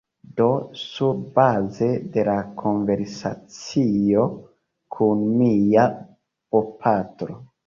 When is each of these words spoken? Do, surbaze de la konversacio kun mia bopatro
Do, 0.37 0.45
surbaze 0.83 1.89
de 2.15 2.23
la 2.29 2.37
konversacio 2.63 4.25
kun 4.97 5.23
mia 5.43 5.85
bopatro 5.95 7.41